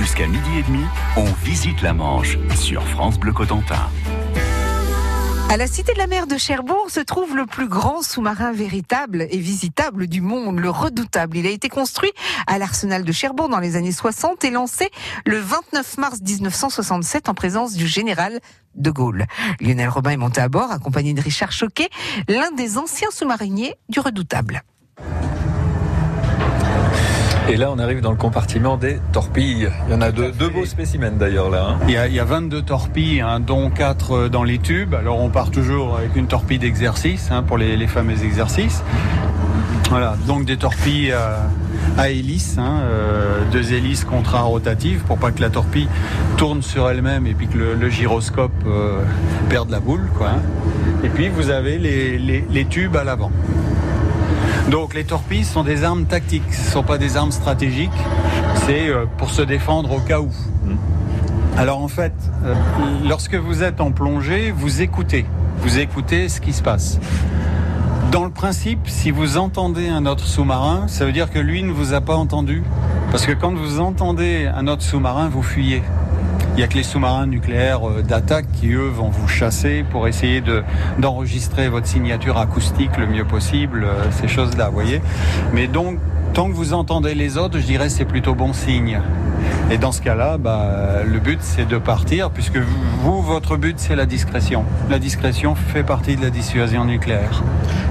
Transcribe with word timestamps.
Jusqu'à 0.00 0.26
midi 0.26 0.48
et 0.58 0.62
demi, 0.62 0.82
on 1.14 1.26
visite 1.44 1.82
la 1.82 1.92
Manche 1.92 2.38
sur 2.56 2.82
France 2.88 3.20
Bleu 3.20 3.34
Cotentin. 3.34 3.90
À 5.50 5.58
la 5.58 5.66
Cité 5.66 5.92
de 5.92 5.98
la 5.98 6.06
Mer 6.06 6.26
de 6.26 6.38
Cherbourg 6.38 6.86
se 6.88 7.00
trouve 7.00 7.36
le 7.36 7.44
plus 7.44 7.68
grand 7.68 8.00
sous-marin 8.00 8.50
véritable 8.50 9.26
et 9.30 9.36
visitable 9.36 10.06
du 10.06 10.22
monde, 10.22 10.58
le 10.58 10.70
Redoutable. 10.70 11.36
Il 11.36 11.46
a 11.46 11.50
été 11.50 11.68
construit 11.68 12.12
à 12.46 12.56
l'arsenal 12.56 13.04
de 13.04 13.12
Cherbourg 13.12 13.50
dans 13.50 13.58
les 13.58 13.76
années 13.76 13.92
60 13.92 14.42
et 14.42 14.50
lancé 14.50 14.88
le 15.26 15.38
29 15.38 15.98
mars 15.98 16.20
1967 16.26 17.28
en 17.28 17.34
présence 17.34 17.74
du 17.74 17.86
général 17.86 18.40
de 18.76 18.90
Gaulle. 18.90 19.26
Lionel 19.60 19.90
Robin 19.90 20.12
est 20.12 20.16
monté 20.16 20.40
à 20.40 20.48
bord 20.48 20.72
accompagné 20.72 21.12
de 21.12 21.20
Richard 21.20 21.52
Choquet, 21.52 21.90
l'un 22.26 22.52
des 22.52 22.78
anciens 22.78 23.10
sous-mariniers 23.10 23.74
du 23.90 24.00
Redoutable. 24.00 24.62
Et 27.48 27.56
là, 27.56 27.70
on 27.72 27.78
arrive 27.78 28.00
dans 28.00 28.10
le 28.10 28.16
compartiment 28.16 28.76
des 28.76 28.98
torpilles. 29.12 29.68
Il 29.88 29.92
y 29.92 29.94
en 29.94 30.00
a 30.00 30.12
deux, 30.12 30.30
deux 30.30 30.48
beaux 30.48 30.64
spécimens 30.64 31.12
d'ailleurs 31.18 31.50
là. 31.50 31.70
Hein. 31.70 31.78
Il, 31.88 31.94
y 31.94 31.96
a, 31.96 32.06
il, 32.06 32.14
y 32.14 32.20
a, 32.20 32.24
22 32.24 32.62
torpilles, 32.62 33.20
hein, 33.20 33.40
dont 33.40 33.70
4 33.70 34.12
euh, 34.12 34.28
dans 34.28 34.44
les 34.44 34.58
tubes. 34.58 34.94
Alors 34.94 35.20
on 35.20 35.30
part 35.30 35.50
toujours 35.50 35.96
avec 35.96 36.16
une 36.16 36.26
torpille 36.26 36.58
d'exercice 36.58 37.30
hein, 37.30 37.42
pour 37.42 37.58
les, 37.58 37.86
fameux 37.86 38.22
exercices. 38.24 38.82
Voilà, 39.88 40.16
donc 40.26 40.44
des 40.44 40.56
torpilles 40.56 41.12
à, 41.12 41.48
à 41.98 42.10
hélice, 42.10 42.56
euh, 42.58 43.40
deux 43.50 43.72
hélices 43.72 44.04
contra-rotatives 44.04 45.02
pour 45.06 45.18
pas 45.18 45.32
que 45.32 45.40
la 45.40 45.50
torpille 45.50 45.88
tourne 46.36 46.62
sur 46.62 46.88
elle-même 46.88 47.26
et 47.26 47.34
puis 47.34 47.48
que 47.48 47.58
le, 47.58 47.90
gyroscope 47.90 48.52
euh, 48.66 49.02
perde 49.48 49.70
la 49.70 49.80
boule. 49.80 50.08
Quoi. 50.16 50.30
Et 51.02 51.08
puis 51.08 51.28
vous 51.28 51.50
avez 51.50 51.78
les 51.78 52.64
tubes 52.66 52.96
à 52.96 53.02
l'avant. 53.02 53.32
Donc 54.70 54.94
les 54.94 55.04
torpilles 55.04 55.44
sont 55.44 55.64
des 55.64 55.84
armes 55.84 56.04
tactiques, 56.04 56.52
ce 56.52 56.66
ne 56.66 56.70
sont 56.72 56.82
pas 56.82 56.98
des 56.98 57.16
armes 57.16 57.32
stratégiques, 57.32 57.90
c'est 58.66 58.88
euh, 58.88 59.06
pour 59.18 59.30
se 59.30 59.42
défendre 59.42 59.92
au 59.92 60.00
cas 60.00 60.20
où. 60.20 60.28
Mmh. 60.28 60.76
Alors 61.56 61.82
en 61.82 61.88
fait, 61.88 62.12
euh, 62.44 62.54
lorsque 63.06 63.34
vous 63.34 63.62
êtes 63.62 63.80
en 63.80 63.90
plongée, 63.90 64.52
vous 64.52 64.82
écoutez, 64.82 65.26
vous 65.58 65.78
écoutez 65.78 66.28
ce 66.28 66.40
qui 66.40 66.52
se 66.52 66.62
passe. 66.62 66.98
Dans 68.12 68.24
le 68.24 68.30
principe, 68.30 68.88
si 68.88 69.10
vous 69.10 69.36
entendez 69.36 69.88
un 69.88 70.04
autre 70.04 70.26
sous-marin, 70.26 70.88
ça 70.88 71.04
veut 71.04 71.12
dire 71.12 71.30
que 71.30 71.38
lui 71.38 71.62
ne 71.62 71.70
vous 71.70 71.94
a 71.94 72.00
pas 72.00 72.16
entendu. 72.16 72.64
Parce 73.10 73.26
que 73.26 73.32
quand 73.32 73.54
vous 73.54 73.78
entendez 73.78 74.48
un 74.52 74.66
autre 74.66 74.82
sous-marin, 74.82 75.28
vous 75.28 75.42
fuyez. 75.42 75.82
Il 76.52 76.56
n'y 76.56 76.62
a 76.62 76.66
que 76.66 76.74
les 76.74 76.82
sous-marins 76.82 77.26
nucléaires 77.26 77.88
euh, 77.88 78.02
d'attaque 78.02 78.46
qui, 78.52 78.72
eux, 78.72 78.88
vont 78.88 79.08
vous 79.08 79.28
chasser 79.28 79.84
pour 79.90 80.08
essayer 80.08 80.40
de, 80.40 80.62
d'enregistrer 80.98 81.68
votre 81.68 81.86
signature 81.86 82.38
acoustique 82.38 82.96
le 82.98 83.06
mieux 83.06 83.24
possible, 83.24 83.84
euh, 83.84 84.10
ces 84.10 84.28
choses-là, 84.28 84.66
vous 84.66 84.74
voyez. 84.74 85.00
Mais 85.52 85.66
donc, 85.68 85.98
tant 86.40 86.48
que 86.48 86.54
vous 86.54 86.72
entendez 86.72 87.14
les 87.14 87.36
autres, 87.36 87.58
je 87.58 87.66
dirais 87.66 87.90
c'est 87.90 88.06
plutôt 88.06 88.34
bon 88.34 88.54
signe. 88.54 89.02
Et 89.70 89.76
dans 89.76 89.92
ce 89.92 90.00
cas-là, 90.00 90.38
bah, 90.38 91.02
le 91.06 91.18
but 91.18 91.38
c'est 91.42 91.68
de 91.68 91.76
partir, 91.76 92.30
puisque 92.30 92.56
vous, 92.56 93.20
votre 93.20 93.58
but 93.58 93.78
c'est 93.78 93.94
la 93.94 94.06
discrétion. 94.06 94.64
La 94.88 94.98
discrétion 94.98 95.54
fait 95.54 95.82
partie 95.82 96.16
de 96.16 96.22
la 96.22 96.30
dissuasion 96.30 96.86
nucléaire. 96.86 97.42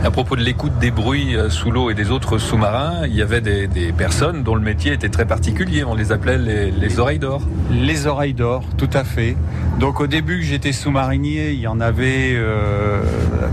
À 0.03 0.09
propos 0.09 0.35
de 0.35 0.41
l'écoute 0.41 0.79
des 0.79 0.89
bruits 0.89 1.35
euh, 1.35 1.51
sous 1.51 1.69
l'eau 1.69 1.91
et 1.91 1.93
des 1.93 2.09
autres 2.09 2.39
sous-marins, 2.39 3.05
il 3.05 3.13
y 3.13 3.21
avait 3.21 3.41
des, 3.41 3.67
des, 3.67 3.91
personnes 3.91 4.41
dont 4.41 4.55
le 4.55 4.61
métier 4.61 4.93
était 4.93 5.09
très 5.09 5.25
particulier. 5.25 5.83
On 5.83 5.93
les 5.93 6.11
appelait 6.11 6.39
les, 6.39 6.71
les 6.71 6.99
oreilles 6.99 7.19
d'or. 7.19 7.43
Les 7.69 8.07
oreilles 8.07 8.33
d'or, 8.33 8.63
tout 8.77 8.89
à 8.93 9.03
fait. 9.03 9.37
Donc 9.79 9.99
au 9.99 10.07
début 10.07 10.39
que 10.39 10.45
j'étais 10.45 10.71
sous-marinier, 10.71 11.51
il 11.51 11.59
y 11.59 11.67
en 11.67 11.79
avait 11.79 12.33
euh, 12.33 13.03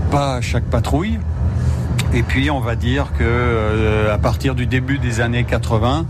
pas 0.09 0.37
à 0.37 0.41
chaque 0.41 0.65
patrouille. 0.65 1.19
Et 2.13 2.23
puis 2.23 2.49
on 2.49 2.59
va 2.59 2.75
dire 2.75 3.07
que 3.17 3.23
euh, 3.23 4.13
à 4.13 4.17
partir 4.17 4.55
du 4.55 4.65
début 4.65 4.97
des 4.97 5.21
années 5.21 5.43
80, 5.43 6.05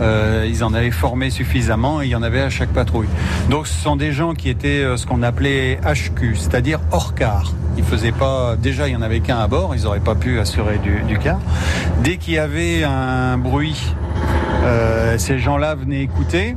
euh, 0.00 0.46
ils 0.48 0.64
en 0.64 0.72
avaient 0.74 0.90
formé 0.90 1.30
suffisamment 1.30 2.00
et 2.02 2.06
il 2.06 2.10
y 2.10 2.14
en 2.14 2.22
avait 2.22 2.40
à 2.40 2.50
chaque 2.50 2.70
patrouille. 2.70 3.08
Donc 3.50 3.66
ce 3.66 3.74
sont 3.74 3.96
des 3.96 4.12
gens 4.12 4.34
qui 4.34 4.48
étaient 4.48 4.82
euh, 4.82 4.96
ce 4.96 5.06
qu'on 5.06 5.22
appelait 5.22 5.78
HQ, 5.84 6.36
c'est-à-dire 6.36 6.80
hors 6.90 7.14
quart. 7.14 7.52
Ils 7.76 7.84
faisaient 7.84 8.12
pas. 8.12 8.56
Déjà, 8.56 8.88
il 8.88 8.92
y 8.92 8.96
en 8.96 9.02
avait 9.02 9.20
qu'un 9.20 9.38
à 9.38 9.46
bord. 9.46 9.74
Ils 9.74 9.84
n'auraient 9.84 10.00
pas 10.00 10.14
pu 10.14 10.38
assurer 10.38 10.78
du, 10.78 11.02
du 11.02 11.18
quart. 11.18 11.40
Dès 12.02 12.16
qu'il 12.16 12.34
y 12.34 12.38
avait 12.38 12.84
un 12.84 13.38
bruit, 13.38 13.94
euh, 14.64 15.16
ces 15.18 15.38
gens-là 15.38 15.74
venaient 15.74 16.02
écouter. 16.02 16.56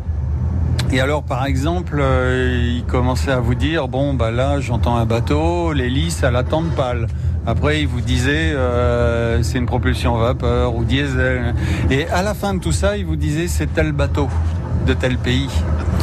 Et 0.91 0.99
alors, 0.99 1.23
par 1.23 1.45
exemple, 1.45 1.97
euh, 1.99 2.75
ils 2.77 2.85
commençaient 2.85 3.31
à 3.31 3.39
vous 3.39 3.55
dire 3.55 3.87
bon, 3.87 4.13
bah 4.13 4.31
là, 4.31 4.59
j'entends 4.59 4.97
un 4.97 5.05
bateau, 5.05 5.73
l'hélice 5.73 6.23
à 6.23 6.31
la 6.31 6.43
tente 6.43 6.69
pâle. 6.71 7.07
Après, 7.47 7.81
il 7.81 7.87
vous 7.87 8.01
disait 8.01 8.53
euh, 8.53 9.43
c'est 9.43 9.59
une 9.59 9.67
propulsion 9.67 10.17
vapeur 10.17 10.75
ou 10.75 10.83
diesel. 10.83 11.53
Et 11.91 12.07
à 12.07 12.23
la 12.23 12.33
fin 12.33 12.55
de 12.55 12.59
tout 12.59 12.71
ça, 12.71 12.97
il 12.97 13.05
vous 13.05 13.15
disait 13.15 13.47
c'est 13.47 13.67
tel 13.67 13.91
bateau 13.91 14.29
de 14.87 14.93
tel 14.93 15.17
pays. 15.17 15.49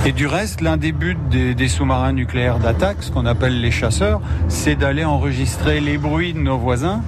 Et 0.06 0.12
du 0.12 0.26
reste, 0.26 0.60
l'un 0.60 0.76
des 0.76 0.92
buts 0.92 1.16
des, 1.30 1.68
sous-marins 1.68 2.12
nucléaires 2.12 2.58
d'attaque, 2.58 2.98
ce 3.00 3.10
qu'on 3.10 3.26
appelle 3.26 3.60
les 3.60 3.70
chasseurs, 3.70 4.20
c'est 4.48 4.76
d'aller 4.76 5.04
enregistrer 5.04 5.80
les 5.80 5.98
bruits 5.98 6.32
de 6.32 6.38
nos 6.38 6.58
voisins. 6.58 7.02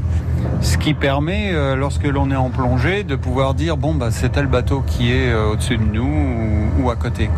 Ce 0.60 0.78
qui 0.78 0.94
permet, 0.94 1.50
euh, 1.52 1.76
lorsque 1.76 2.04
l'on 2.04 2.30
est 2.30 2.36
en 2.36 2.50
plongée, 2.50 3.02
de 3.02 3.16
pouvoir 3.16 3.54
dire 3.54 3.76
bon 3.76 3.94
bah 3.94 4.08
c'est 4.10 4.30
tel 4.30 4.46
bateau 4.46 4.82
qui 4.86 5.12
est 5.12 5.30
euh, 5.30 5.52
au-dessus 5.52 5.76
de 5.76 5.82
nous 5.82 6.70
ou, 6.80 6.90
à 6.90 6.96
côté. 6.96 7.30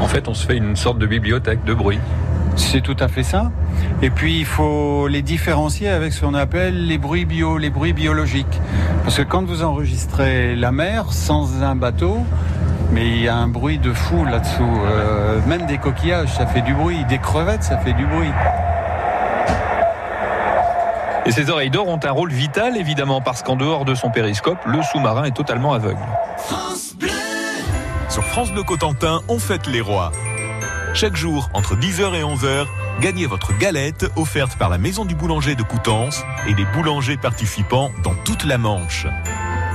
En 0.00 0.06
fait, 0.06 0.26
on 0.28 0.34
se 0.34 0.46
fait 0.46 0.56
une 0.56 0.76
sorte 0.76 0.98
de 0.98 1.06
bibliothèque 1.06 1.64
de 1.64 1.74
bruit. 1.74 1.98
C'est 2.58 2.82
tout 2.82 2.96
à 3.00 3.08
fait 3.08 3.22
ça. 3.22 3.50
Et 4.02 4.10
puis 4.10 4.38
il 4.38 4.44
faut 4.44 5.08
les 5.08 5.22
différencier 5.22 5.88
avec 5.88 6.12
ce 6.12 6.20
qu'on 6.20 6.34
appelle 6.34 6.86
les 6.86 6.98
bruits 6.98 7.24
bio, 7.24 7.56
les 7.56 7.70
bruits 7.70 7.94
biologiques. 7.94 8.60
Parce 9.04 9.16
que 9.16 9.22
quand 9.22 9.44
vous 9.44 9.62
enregistrez 9.62 10.54
la 10.54 10.70
mer 10.70 11.12
sans 11.12 11.62
un 11.62 11.74
bateau, 11.74 12.18
mais 12.92 13.06
il 13.06 13.22
y 13.22 13.28
a 13.28 13.36
un 13.36 13.48
bruit 13.48 13.78
de 13.78 13.92
fou 13.92 14.24
là-dessous. 14.24 14.80
Euh, 14.86 15.40
même 15.46 15.66
des 15.66 15.78
coquillages, 15.78 16.28
ça 16.28 16.46
fait 16.46 16.60
du 16.62 16.74
bruit. 16.74 17.04
Des 17.08 17.18
crevettes, 17.18 17.62
ça 17.62 17.78
fait 17.78 17.92
du 17.92 18.04
bruit. 18.04 18.30
Et 21.26 21.30
ces 21.30 21.50
oreilles 21.50 21.70
d'or 21.70 21.88
ont 21.88 22.00
un 22.02 22.10
rôle 22.10 22.32
vital, 22.32 22.76
évidemment, 22.76 23.20
parce 23.20 23.42
qu'en 23.42 23.56
dehors 23.56 23.84
de 23.84 23.94
son 23.94 24.10
périscope, 24.10 24.58
le 24.66 24.82
sous-marin 24.82 25.24
est 25.24 25.36
totalement 25.36 25.74
aveugle. 25.74 26.00
France 26.38 26.94
Bleu 26.98 27.08
Sur 28.08 28.24
France 28.24 28.50
Bleu 28.50 28.62
Cotentin, 28.62 29.20
on 29.28 29.38
fête 29.38 29.66
les 29.66 29.82
rois. 29.82 30.10
Chaque 30.94 31.16
jour, 31.16 31.50
entre 31.54 31.76
10h 31.76 32.14
et 32.14 32.22
11h, 32.22 32.66
gagnez 33.00 33.26
votre 33.26 33.56
galette 33.56 34.06
offerte 34.16 34.56
par 34.56 34.68
la 34.68 34.78
Maison 34.78 35.04
du 35.04 35.14
Boulanger 35.14 35.54
de 35.54 35.62
Coutances 35.62 36.24
et 36.46 36.54
les 36.54 36.64
boulangers 36.64 37.16
participants 37.16 37.92
dans 38.02 38.14
toute 38.24 38.44
la 38.44 38.58
Manche. 38.58 39.06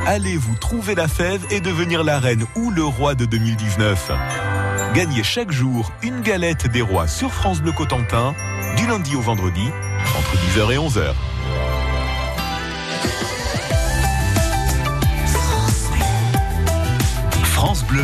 Allez 0.06 0.36
vous 0.36 0.56
trouver 0.56 0.96
la 0.96 1.08
fève 1.08 1.46
et 1.50 1.62
devenir 1.62 2.04
la 2.04 2.20
reine 2.20 2.46
ou 2.56 2.72
le 2.72 2.84
roi 2.84 3.16
de 3.16 3.26
2019. 3.26 4.12
Gagnez 4.94 5.24
chaque 5.24 5.52
jour 5.52 5.94
une 6.02 6.22
galette 6.22 6.68
des 6.68 6.82
rois 6.82 7.08
sur 7.08 7.32
France 7.32 7.62
Bleu 7.62 7.72
Cotentin, 7.72 8.36
du 8.76 8.86
lundi 8.86 9.16
au 9.16 9.22
vendredi, 9.22 9.66
entre 10.18 10.36
10h 10.36 10.74
et 10.74 10.78
11h. 10.78 11.14
France 17.44 17.86
Bleu. 17.86 18.04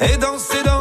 et 0.00 0.16
danser 0.18 0.62
dans 0.64 0.73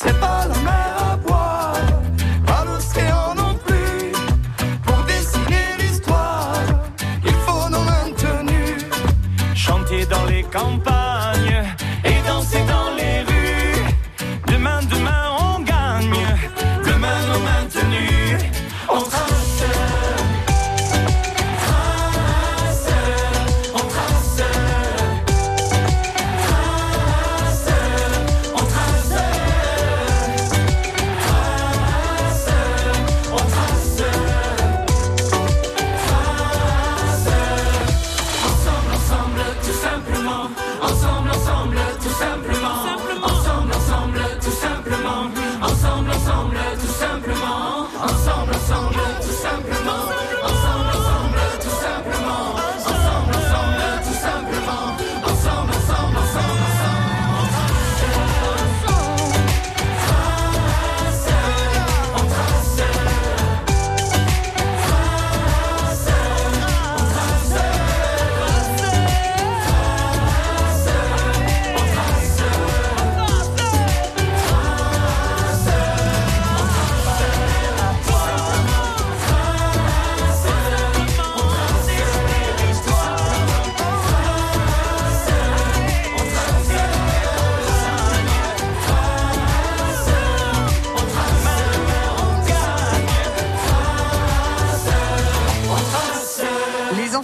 C'est 0.00 0.20
pas 0.20 0.46
la 0.46 0.57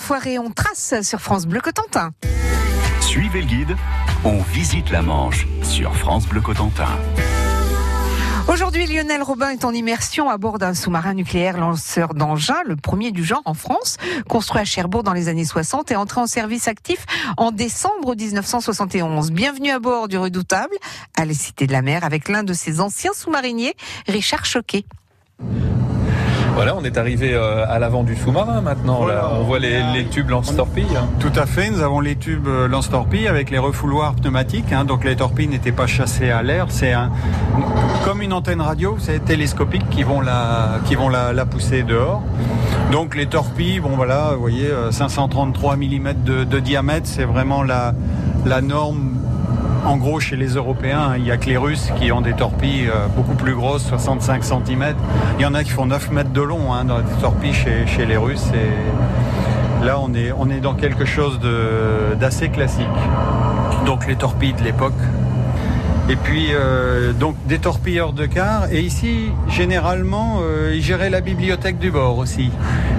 Les 0.05 0.06
enfoirés, 0.06 0.39
on 0.39 0.51
trace 0.51 1.01
sur 1.01 1.19
France 1.19 1.47
Bleu 1.47 1.62
Cotentin. 1.62 2.11
Suivez 3.01 3.41
le 3.41 3.47
guide, 3.47 3.77
on 4.23 4.43
visite 4.53 4.91
la 4.91 5.01
Manche 5.01 5.47
sur 5.62 5.97
France 5.97 6.27
Bleu 6.27 6.43
Cotentin. 6.43 6.91
Aujourd'hui, 8.47 8.87
Lionel 8.87 9.23
Robin 9.23 9.49
est 9.49 9.65
en 9.65 9.73
immersion 9.73 10.29
à 10.29 10.37
bord 10.37 10.59
d'un 10.59 10.75
sous-marin 10.75 11.15
nucléaire 11.15 11.56
lanceur 11.56 12.12
d'engins, 12.12 12.62
le 12.67 12.77
premier 12.77 13.12
du 13.12 13.25
genre 13.25 13.41
en 13.47 13.55
France, 13.55 13.97
construit 14.29 14.61
à 14.61 14.67
Cherbourg 14.67 15.05
dans 15.05 15.15
les 15.15 15.29
années 15.29 15.47
60 15.47 15.91
et 15.91 15.97
entré 15.97 16.21
en 16.21 16.27
service 16.27 16.69
actif 16.69 17.06
en 17.39 17.51
décembre 17.51 18.15
1971. 18.15 19.31
Bienvenue 19.31 19.71
à 19.71 19.79
bord 19.79 20.09
du 20.09 20.19
redoutable, 20.19 20.77
à 21.17 21.25
la 21.25 21.33
Cité 21.33 21.67
de 21.67 21.73
la 21.73 21.81
Mer, 21.81 22.05
avec 22.05 22.29
l'un 22.29 22.43
de 22.43 22.53
ses 22.53 22.81
anciens 22.81 23.15
sous-mariniers, 23.15 23.75
Richard 24.06 24.45
Choquet. 24.45 24.85
Voilà, 26.55 26.77
on 26.77 26.85
est 26.85 26.97
arrivé 26.99 27.35
euh, 27.35 27.65
à 27.69 27.79
l'avant 27.81 28.05
du 28.05 28.15
sous-marin 28.15 28.61
maintenant. 28.61 28.99
Voilà. 28.99 29.15
Là, 29.23 29.31
on 29.39 29.43
voit 29.43 29.59
les, 29.59 29.83
les 29.93 30.05
tubes 30.05 30.31
lance-torpilles. 30.31 30.87
Tout 31.19 31.33
à 31.35 31.47
fait, 31.47 31.69
nous 31.71 31.81
avons 31.81 31.99
les 32.01 32.15
tubes 32.15 32.47
euh, 32.47 32.69
lance-torpilles 32.69 33.27
avec 33.27 33.51
les 33.51 33.59
refouloirs 33.59 34.15
pneumatiques, 34.15 34.73
hein, 34.73 34.85
donc 34.85 35.05
les 35.05 35.17
torpilles 35.17 35.49
n'étaient 35.49 35.73
pas 35.73 35.89
chassées 35.89 36.31
à 36.31 36.43
l'air, 36.43 36.67
c'est 36.69 36.93
un, 36.93 37.11
comme 38.05 38.23
une 38.23 38.33
antenne 38.33 38.61
radio, 38.61 38.97
c'est 39.01 39.25
télescopique 39.25 39.89
qui 39.91 40.05
vont 40.05 40.21
la, 40.21 40.79
qui 40.85 40.95
vont 40.95 41.09
la, 41.09 41.33
la 41.33 41.45
pousser 41.45 41.83
dehors. 41.83 42.23
Donc 42.93 43.17
les 43.17 43.27
torpilles, 43.27 43.81
bon 43.81 43.97
voilà, 43.97 44.31
vous 44.35 44.41
voyez, 44.41 44.69
euh, 44.69 44.93
533 44.93 45.77
mm 45.77 46.12
de, 46.25 46.45
de 46.45 46.59
diamètre, 46.61 47.09
c'est 47.09 47.25
vraiment 47.25 47.62
la, 47.65 47.95
la 48.47 48.61
norme. 48.61 49.13
En 49.84 49.98
gros, 49.98 50.19
chez 50.19 50.36
les 50.36 50.54
Européens, 50.54 51.12
il 51.16 51.25
n'y 51.25 51.31
a 51.31 51.36
que 51.36 51.46
les 51.46 51.58
Russes 51.58 51.90
qui 52.00 52.10
ont 52.10 52.22
des 52.22 52.32
torpilles 52.32 52.88
euh, 52.88 53.06
beaucoup 53.08 53.34
plus 53.34 53.54
grosses, 53.54 53.86
65 53.86 54.42
cm. 54.42 54.94
Il 55.38 55.42
y 55.42 55.46
en 55.46 55.52
a 55.52 55.62
qui 55.62 55.70
font 55.70 55.84
9 55.84 56.10
mètres 56.10 56.32
de 56.32 56.40
long 56.40 56.72
hein, 56.72 56.84
dans 56.84 57.00
des 57.00 57.12
torpilles 57.20 57.52
chez, 57.52 58.06
les 58.06 58.16
Russes. 58.16 58.48
Là, 59.82 60.00
on 60.00 60.14
est, 60.14 60.32
on 60.32 60.48
est 60.48 60.60
dans 60.60 60.75
quelque 60.75 61.04
chose 61.04 61.38
d'assez 62.19 62.48
classique. 62.48 62.86
Donc 63.84 64.06
les 64.06 64.16
torpilles 64.16 64.54
de 64.54 64.62
l'époque. 64.62 64.94
Et 66.11 66.17
puis 66.17 66.49
euh, 66.51 67.15
donc 67.15 67.35
des 67.47 67.59
torpilleurs 67.59 68.12
de 68.12 68.27
quart. 68.27 68.67
Et 68.71 68.81
ici, 68.81 69.31
généralement, 69.49 70.41
euh, 70.43 70.75
ils 70.75 70.83
géraient 70.83 71.09
la 71.09 71.23
bibliothèque 71.23 71.79
du 71.79 71.91
bord 71.91 72.19
aussi. 72.19 72.51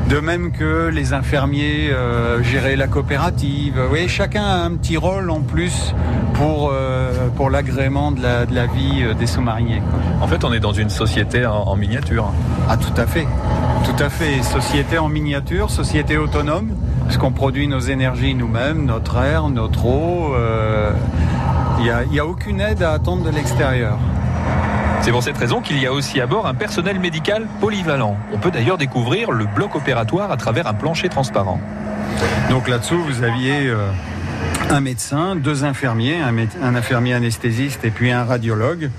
De 0.10 0.20
même 0.20 0.52
que 0.52 0.90
les 0.90 1.14
infirmiers 1.14 1.92
euh, 1.92 2.42
géraient 2.42 2.76
la 2.76 2.88
coopérative. 2.88 3.80
Vous 3.80 3.90
voyez, 3.90 4.08
chacun 4.08 4.44
a 4.44 4.64
un 4.64 4.72
petit 4.72 4.98
rôle 4.98 5.30
en 5.30 5.42
plus 5.42 5.94
pour, 6.34 6.74
pour 7.38 7.50
l'agrément 7.50 8.12
de 8.12 8.22
la, 8.22 8.46
de 8.46 8.54
la 8.54 8.66
vie 8.66 9.06
des 9.18 9.26
sous-mariniers. 9.26 9.82
En 10.22 10.28
fait, 10.28 10.44
on 10.44 10.52
est 10.52 10.60
dans 10.60 10.74
une 10.74 10.90
société 10.90 11.46
en, 11.46 11.54
en 11.54 11.76
miniature. 11.78 12.32
Ah, 12.68 12.76
tout 12.76 12.94
à 12.98 13.08
fait. 13.08 13.26
Tout 13.86 14.04
à 14.04 14.10
fait. 14.10 14.44
Société 14.44 14.98
en 14.98 15.08
miniature, 15.08 15.70
société 15.70 16.18
autonome, 16.18 16.76
parce 17.06 17.18
qu'on 17.18 17.32
produit 17.32 17.68
nos 17.68 17.80
énergies 17.80 18.36
nous-mêmes, 18.36 18.86
notre 18.86 19.18
air, 19.18 19.48
notre 19.48 19.86
eau. 19.86 20.36
Il 21.80 22.10
n'y 22.12 22.20
a, 22.20 22.26
aucune 22.26 22.62
aide 22.62 22.82
à 22.84 22.94
attendre 22.94 23.24
de 23.24 23.30
l'extérieur. 23.30 23.98
C'est 25.02 25.12
pour 25.12 25.22
cette 25.22 25.38
raison 25.38 25.62
qu'il 25.62 25.80
y 25.80 25.86
a 25.86 25.94
aussi 25.94 26.20
à 26.20 26.26
bord 26.26 26.48
un 26.48 26.54
personnel 26.54 27.00
médical 27.00 27.46
polyvalent. 27.60 28.18
On 28.34 28.38
peut 28.38 28.50
d'ailleurs 28.50 28.78
découvrir 28.78 29.32
le 29.32 29.46
bloc 29.46 29.76
opératoire 29.76 30.32
à 30.32 30.38
travers 30.38 30.68
un 30.68 30.74
plancher 30.74 31.10
transparent. 31.10 31.60
Donc 32.50 32.68
là-dessous, 32.68 32.98
vous 32.98 33.24
aviez 33.24 33.68
euh, 33.68 33.88
un 34.72 34.82
médecin, 34.82 35.36
deux 35.36 35.64
infirmiers, 35.64 36.18
un, 36.22 36.32
mé- 36.32 36.48
un 36.64 36.76
infirmier 36.76 37.14
anesthésiste 37.14 37.84
et 37.86 37.92
puis 37.92 38.12
un 38.12 38.24
radiologue. 38.24 38.90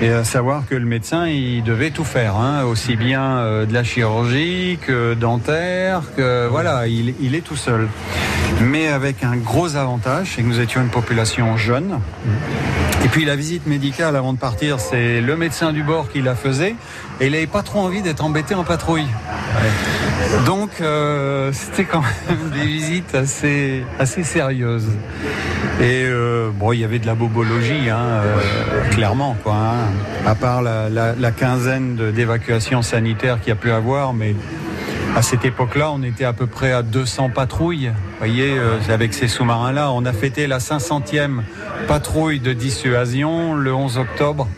Et 0.00 0.10
à 0.10 0.24
savoir 0.24 0.62
que 0.68 0.74
le 0.74 0.86
médecin, 0.86 1.26
il 1.26 1.62
devait 1.62 1.90
tout 1.90 2.04
faire, 2.04 2.36
hein, 2.36 2.64
aussi 2.64 2.96
bien 2.96 3.22
euh, 3.38 3.66
de 3.66 3.74
la 3.74 3.84
chirurgie 3.84 4.78
que 4.80 5.14
dentaire, 5.14 6.00
que 6.16 6.48
voilà, 6.48 6.86
il, 6.86 7.14
il 7.20 7.34
est 7.34 7.42
tout 7.42 7.56
seul. 7.56 7.88
Mais 8.60 8.88
avec 8.88 9.24
un 9.24 9.36
gros 9.36 9.76
avantage, 9.76 10.32
c'est 10.36 10.42
que 10.42 10.46
nous 10.46 10.60
étions 10.60 10.80
une 10.82 10.88
population 10.88 11.56
jeune. 11.56 11.98
Et 13.04 13.08
puis 13.08 13.24
la 13.24 13.34
visite 13.34 13.66
médicale 13.66 14.14
avant 14.14 14.32
de 14.32 14.38
partir, 14.38 14.78
c'est 14.78 15.20
le 15.20 15.36
médecin 15.36 15.72
du 15.72 15.82
bord 15.82 16.08
qui 16.10 16.22
la 16.22 16.34
faisait. 16.34 16.76
Et 17.20 17.26
il 17.26 17.32
n'avait 17.32 17.46
pas 17.46 17.62
trop 17.62 17.80
envie 17.80 18.02
d'être 18.02 18.24
embêté 18.24 18.54
en 18.54 18.62
patrouille. 18.64 19.06
Donc 20.46 20.70
euh, 20.80 21.52
c'était 21.52 21.84
quand 21.84 22.02
même 22.28 22.50
des 22.54 22.66
visites 22.66 23.14
assez, 23.14 23.84
assez 23.98 24.22
sérieuses. 24.22 24.88
Et 25.80 26.04
euh, 26.04 26.50
bon, 26.54 26.72
il 26.72 26.80
y 26.80 26.84
avait 26.84 26.98
de 27.00 27.06
la 27.06 27.14
bobologie, 27.14 27.90
hein, 27.90 27.98
euh, 27.98 28.88
clairement, 28.90 29.36
quoi. 29.42 29.54
hein. 29.54 30.26
À 30.28 30.34
part 30.36 30.62
la, 30.62 30.88
la- 30.88 31.14
la 31.18 31.30
quinzaine 31.32 31.96
d'évacuations 32.12 32.82
sanitaires 32.82 33.40
qu'il 33.40 33.48
y 33.48 33.52
a 33.52 33.56
pu 33.56 33.70
avoir, 33.72 34.12
mais 34.12 34.34
à 35.14 35.20
cette 35.20 35.44
époque-là, 35.44 35.90
on 35.92 36.02
était 36.02 36.24
à 36.24 36.32
peu 36.32 36.46
près 36.46 36.72
à 36.72 36.82
200 36.82 37.30
patrouilles. 37.30 37.88
Vous 37.88 38.18
voyez, 38.18 38.56
euh, 38.56 38.78
avec 38.88 39.12
ces 39.12 39.28
sous-marins-là, 39.28 39.92
on 39.92 40.04
a 40.04 40.12
fêté 40.12 40.46
la 40.46 40.58
500e 40.58 41.42
patrouille 41.86 42.40
de 42.40 42.52
dissuasion 42.52 43.54
le 43.54 43.74
11 43.74 43.98
octobre 43.98 44.48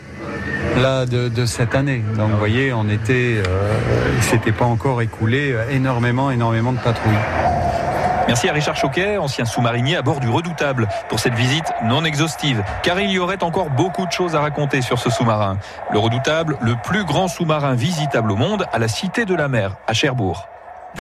là 0.77 1.05
de, 1.05 1.45
cette 1.45 1.75
année. 1.75 2.03
Donc 2.17 2.31
vous 2.31 2.37
voyez, 2.37 2.73
on 2.73 2.89
était, 2.89 3.41
euh, 3.47 3.77
il 4.17 4.23
s'était 4.23 4.51
pas 4.51 4.65
encore 4.65 5.01
écoulé 5.01 5.51
euh, 5.51 5.69
énormément, 5.71 6.31
énormément 6.31 6.73
de 6.73 6.79
patrouilles. 6.79 7.13
Merci 8.27 8.49
à 8.49 8.53
Richard 8.53 8.75
Choquet, 8.75 9.17
ancien 9.17 9.45
sous-marinier 9.45 9.97
à 9.97 10.01
bord 10.01 10.19
du 10.19 10.29
Redoutable, 10.29 10.87
pour 11.09 11.19
cette 11.19 11.35
visite 11.35 11.71
non 11.83 12.03
exhaustive, 12.03 12.63
car 12.81 12.99
il 12.99 13.11
y 13.11 13.19
aurait 13.19 13.43
encore 13.43 13.69
beaucoup 13.69 14.07
de 14.07 14.11
choses 14.11 14.35
à 14.35 14.41
raconter 14.41 14.81
sur 14.81 14.97
ce 14.97 15.11
sous-marin. 15.11 15.57
Le 15.91 15.99
Redoutable, 15.99 16.57
le 16.59 16.75
plus 16.75 17.05
grand 17.05 17.27
sous-marin 17.27 17.75
visitable 17.75 18.31
au 18.31 18.35
monde, 18.35 18.65
à 18.73 18.79
la 18.79 18.87
Cité 18.87 19.25
de 19.25 19.35
la 19.35 19.47
Mer, 19.47 19.77
à 19.85 19.93
Cherbourg. 19.93 20.49